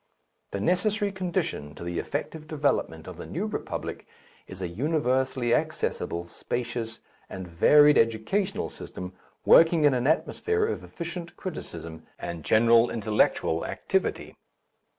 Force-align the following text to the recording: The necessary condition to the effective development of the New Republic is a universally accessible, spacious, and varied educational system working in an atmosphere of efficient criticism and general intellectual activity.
The 0.49 0.59
necessary 0.59 1.11
condition 1.11 1.75
to 1.75 1.83
the 1.83 1.99
effective 1.99 2.47
development 2.47 3.05
of 3.05 3.17
the 3.17 3.27
New 3.27 3.45
Republic 3.45 4.07
is 4.47 4.59
a 4.59 4.67
universally 4.67 5.53
accessible, 5.53 6.27
spacious, 6.27 7.01
and 7.29 7.47
varied 7.47 7.99
educational 7.99 8.71
system 8.71 9.13
working 9.45 9.83
in 9.83 9.93
an 9.93 10.07
atmosphere 10.07 10.65
of 10.65 10.83
efficient 10.83 11.37
criticism 11.37 12.01
and 12.17 12.43
general 12.43 12.89
intellectual 12.89 13.63
activity. 13.63 14.33